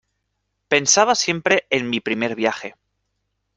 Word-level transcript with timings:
pensaba 0.67 1.13
siempre 1.13 1.67
en 1.69 1.87
mi 1.91 1.99
primer 1.99 2.33
viaje. 2.33 2.73